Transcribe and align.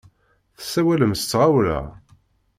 Tessawalem 0.57 1.13
s 1.19 1.21
tɣawla. 1.29 1.79